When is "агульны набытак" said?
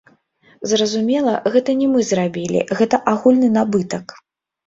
3.13-4.17